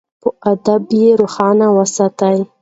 [0.21, 2.39] په ادب یې روښانه وساتئ.